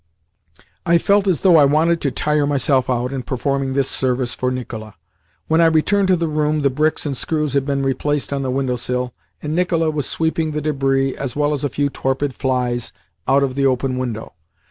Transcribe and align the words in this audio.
I 0.83 0.97
felt 0.97 1.27
as 1.27 1.41
though 1.41 1.57
I 1.57 1.65
wanted 1.65 2.01
to 2.01 2.09
tire 2.09 2.47
myself 2.47 2.89
out 2.89 3.13
in 3.13 3.21
performing 3.21 3.73
this 3.73 3.87
service 3.87 4.33
for 4.33 4.49
Nicola. 4.49 4.95
When 5.47 5.61
I 5.61 5.67
returned 5.67 6.07
to 6.07 6.15
the 6.15 6.27
room 6.27 6.61
the 6.63 6.71
bricks 6.71 7.05
and 7.05 7.15
screws 7.15 7.53
had 7.53 7.67
been 7.67 7.83
replaced 7.83 8.33
on 8.33 8.41
the 8.41 8.49
windowsill, 8.49 9.13
and 9.43 9.53
Nicola 9.55 9.91
was 9.91 10.09
sweeping 10.09 10.53
the 10.53 10.61
debris, 10.61 11.15
as 11.15 11.35
well 11.35 11.53
as 11.53 11.63
a 11.63 11.69
few 11.69 11.91
torpid 11.91 12.33
flies, 12.33 12.91
out 13.27 13.43
of 13.43 13.53
the 13.53 13.67
open 13.67 13.99
window. 13.99 14.33